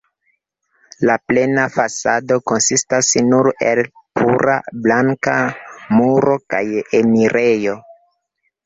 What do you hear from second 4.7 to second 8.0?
blanka muro kaj enirejo.